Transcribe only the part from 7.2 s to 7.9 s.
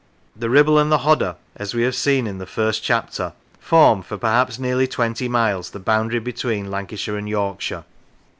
Yorkshire.